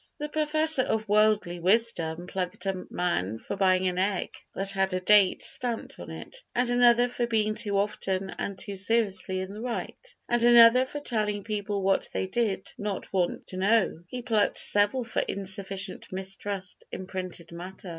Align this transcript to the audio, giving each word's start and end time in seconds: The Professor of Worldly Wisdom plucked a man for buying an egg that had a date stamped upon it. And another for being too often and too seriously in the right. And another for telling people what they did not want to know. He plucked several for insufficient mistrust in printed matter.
The 0.17 0.29
Professor 0.29 0.81
of 0.81 1.07
Worldly 1.07 1.59
Wisdom 1.59 2.25
plucked 2.25 2.65
a 2.65 2.87
man 2.89 3.37
for 3.37 3.55
buying 3.55 3.87
an 3.87 3.99
egg 3.99 4.35
that 4.53 4.71
had 4.71 4.95
a 4.95 4.99
date 4.99 5.43
stamped 5.43 5.93
upon 5.93 6.09
it. 6.09 6.37
And 6.55 6.71
another 6.71 7.07
for 7.07 7.27
being 7.27 7.53
too 7.53 7.77
often 7.77 8.31
and 8.39 8.57
too 8.57 8.77
seriously 8.77 9.41
in 9.41 9.53
the 9.53 9.61
right. 9.61 10.15
And 10.27 10.41
another 10.41 10.85
for 10.87 11.01
telling 11.01 11.43
people 11.43 11.83
what 11.83 12.09
they 12.13 12.25
did 12.25 12.73
not 12.79 13.13
want 13.13 13.45
to 13.49 13.57
know. 13.57 14.03
He 14.07 14.23
plucked 14.23 14.57
several 14.57 15.03
for 15.03 15.19
insufficient 15.19 16.11
mistrust 16.11 16.83
in 16.91 17.05
printed 17.05 17.51
matter. 17.51 17.89